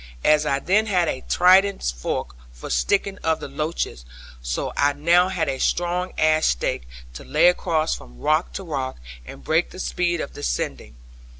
As 0.23 0.47
I 0.47 0.57
then 0.57 0.87
had 0.87 1.07
a 1.07 1.23
trident 1.29 1.83
fork, 1.95 2.35
for 2.51 2.71
sticking 2.71 3.19
of 3.19 3.39
the 3.39 3.47
loaches, 3.47 4.03
so 4.41 4.73
I 4.75 4.93
now 4.93 5.27
had 5.29 5.47
a 5.47 5.59
strong 5.59 6.11
ash 6.17 6.47
stake, 6.47 6.87
to 7.13 7.23
lay 7.23 7.47
across 7.49 7.93
from 7.93 8.17
rock 8.17 8.51
to 8.53 8.63
rock, 8.63 8.97
and 9.27 9.43
break 9.43 9.69
the 9.69 9.77
speed 9.79 10.19
of 10.19 10.33
descending. 10.33 10.95